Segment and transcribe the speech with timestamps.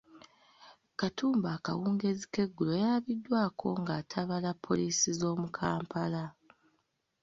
[0.99, 6.23] Katumba akawungeezi k'eggulo yalabiddwako ng'atabaala poliisi z'omu Kampala.